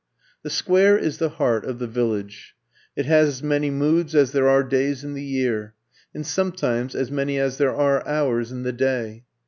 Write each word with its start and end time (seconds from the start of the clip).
The 0.41 0.49
Square 0.49 0.97
is 0.97 1.19
the 1.19 1.29
heart 1.29 1.63
of 1.63 1.77
the 1.77 1.85
Village. 1.85 2.55
It 2.95 3.05
has 3.05 3.27
as 3.27 3.43
many 3.43 3.69
moods 3.69 4.15
as 4.15 4.31
there 4.31 4.49
are 4.49 4.63
days 4.63 5.03
in 5.03 5.13
the 5.13 5.21
year, 5.21 5.75
and 6.11 6.25
sometimes 6.25 6.95
as 6.95 7.11
many 7.11 7.37
as 7.37 7.59
there 7.59 7.75
are 7.75 8.03
hours 8.07 8.51
in 8.51 8.63
the 8.63 8.73
day. 8.73 9.25